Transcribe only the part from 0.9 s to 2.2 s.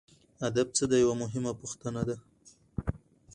یوه مهمه پوښتنه ده.